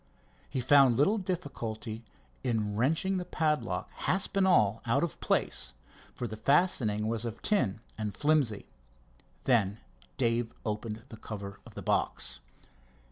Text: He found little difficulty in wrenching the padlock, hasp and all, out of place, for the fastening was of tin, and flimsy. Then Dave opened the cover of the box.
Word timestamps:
He 0.49 0.61
found 0.61 0.97
little 0.97 1.19
difficulty 1.19 2.03
in 2.43 2.75
wrenching 2.75 3.17
the 3.17 3.23
padlock, 3.23 3.87
hasp 3.91 4.35
and 4.35 4.47
all, 4.47 4.81
out 4.87 5.03
of 5.03 5.19
place, 5.21 5.73
for 6.15 6.25
the 6.25 6.35
fastening 6.35 7.07
was 7.07 7.23
of 7.23 7.43
tin, 7.43 7.81
and 7.99 8.17
flimsy. 8.17 8.65
Then 9.43 9.79
Dave 10.17 10.55
opened 10.65 11.03
the 11.09 11.17
cover 11.17 11.59
of 11.67 11.75
the 11.75 11.83
box. 11.83 12.39